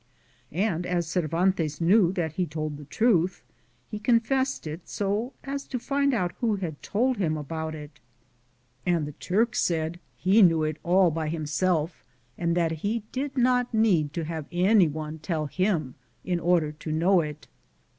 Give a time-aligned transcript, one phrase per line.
[0.55, 3.43] And aa Cervantes knew that he told the truth,
[3.87, 7.99] he confessed it bo as to find out who had told him about it,
[8.83, 12.03] and the Turk said he knew it all by himself
[12.35, 15.93] and that he did not need to have anyone tell him
[16.25, 17.47] in order to know it.